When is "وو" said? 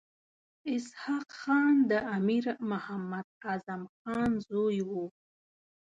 4.89-5.05